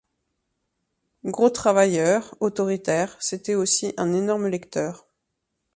[1.25, 5.05] Gros travailleur, autoritaire, c'était aussi un énorme lecteur.